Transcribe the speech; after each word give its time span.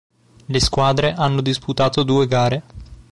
Le 0.47 0.59
squadre 0.59 1.13
hanno 1.13 1.41
disputato 1.41 2.01
due 2.01 2.25
gare. 2.25 2.63